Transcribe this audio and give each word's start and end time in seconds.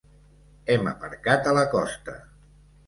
Hem 0.75 0.89
aparcat 0.93 1.51
a 1.53 1.57
la 1.59 1.67
costa. 1.77 2.21